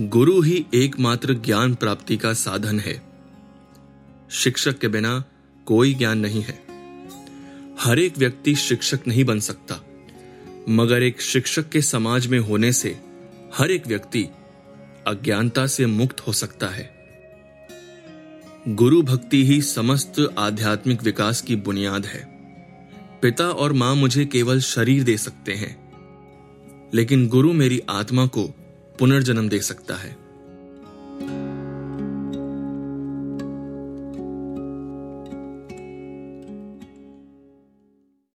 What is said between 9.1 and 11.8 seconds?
बन सकता। मगर एक शिक्षक